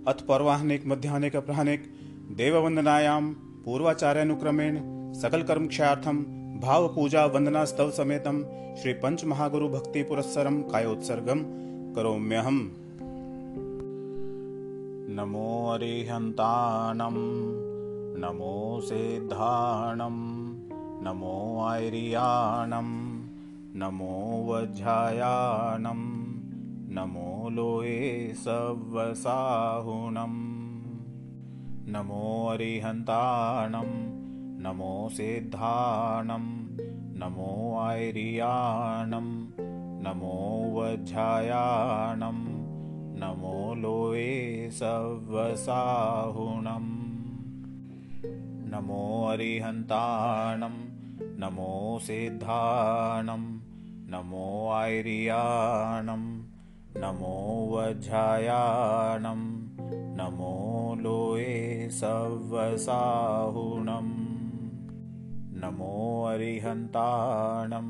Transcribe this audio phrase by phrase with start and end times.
[0.07, 1.83] अथ पौर्वाहनिक मध्याह्निक अपराह्निक
[2.37, 3.21] देववंदनायां
[3.65, 4.77] पूर्वाचार्यानुक्रमेण
[5.13, 6.17] सकल कर्म क्षयार्थम
[6.61, 8.41] भाव पूजा वंदना स्तव समेतम
[8.81, 11.43] श्री पंच महागुरु भक्ति पुरस्सरम कायोत्सर्गम
[11.95, 12.57] करोम्यहम।
[15.17, 17.19] नमो अरिहन्ताणं
[18.21, 20.17] नमो सिद्धाणं
[21.03, 22.89] नमो ऐरियाणं
[23.79, 24.17] नमो
[24.49, 26.20] वज्रायाणम्
[26.95, 30.39] नमो लोये सवसाहुणम्
[31.93, 33.91] नमो अरिहन्ताणं
[34.63, 36.47] नमो सिद्धाणं
[37.21, 39.29] नमो ऐरियाणं
[40.07, 40.33] नमो
[40.75, 42.43] वज्रायाणं
[43.23, 44.35] नमो लोये
[44.81, 45.63] सवसाहुणम्
[48.73, 50.75] नमो अरिहन्ताणं
[51.39, 51.71] नमो
[52.07, 53.43] सिद्धाणं
[54.11, 54.47] नमो
[54.83, 56.29] ऐरियाणम्
[56.97, 57.87] नमो
[60.17, 62.89] नमो लोये सवसाहुणम्
[65.61, 65.93] नमो
[66.31, 67.87] अरिहन्ताणं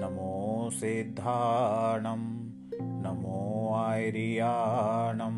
[0.00, 2.24] नमो सिद्धाणं
[3.04, 3.42] नमो
[3.82, 5.36] ऐरियाणं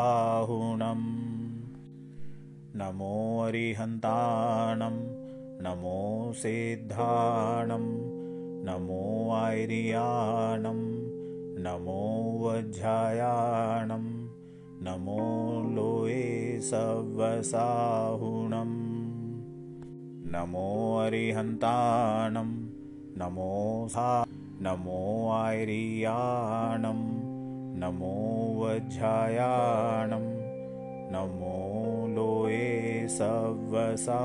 [2.81, 3.15] नमो
[3.47, 4.99] अरिहन्ताणं
[5.67, 6.03] नमो
[6.43, 7.87] सिद्धाणं
[8.69, 9.03] नमो
[9.41, 10.85] ऐरियाणं
[11.65, 12.03] नमो
[12.45, 14.26] वज्रायाणम्
[14.87, 15.23] नमो
[15.77, 17.55] लोये सवसाहुणम्
[20.35, 20.67] नमो
[21.05, 22.51] अरिहन्ताणं
[23.21, 23.55] नमो
[23.95, 24.11] सा
[24.67, 25.01] नमो
[25.39, 27.01] ऐरियाणं
[27.83, 28.13] नमो
[28.61, 30.27] वज्रायाणं
[31.15, 31.57] नमो
[32.17, 32.69] लोये
[33.17, 34.21] सवसाहुणम्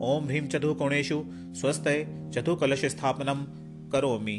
[0.02, 1.22] ॐ ह्रीं चतुःकोणेषु
[1.60, 1.96] स्वस्ते
[2.34, 3.40] चतुःकलशस्थापनं
[3.92, 4.38] करोमि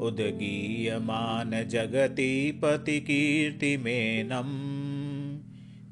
[0.08, 2.32] उद्गीयमान जगति
[2.64, 4.58] पतिकीर्तिमेनम्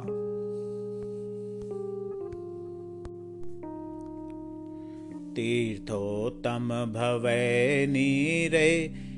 [5.36, 8.70] तीर्थोत्तम भवै नीरे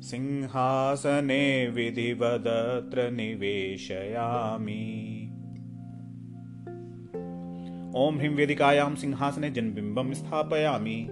[0.01, 5.13] सिंहासने विधिवदत्र निवेशयामि
[7.97, 11.07] ॐ ह्रीं वेदिकायां सिंहासने जन्बिम्बं स्थापयामि।